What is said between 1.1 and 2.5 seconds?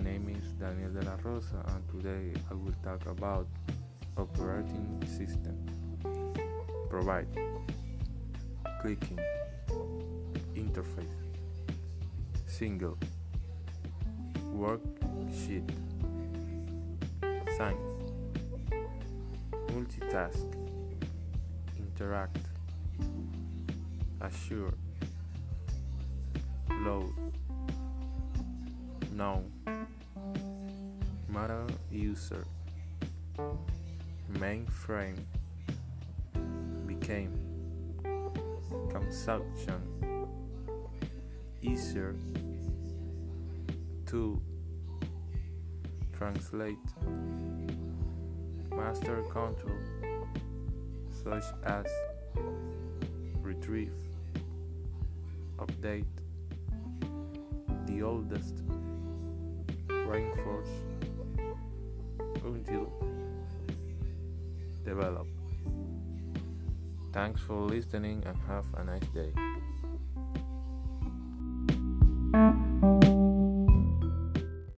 Rosa and today